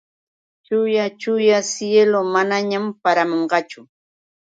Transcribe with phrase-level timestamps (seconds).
[0.65, 2.19] Chuya chuyam siylu.
[2.33, 3.79] Manañam paramunqachu.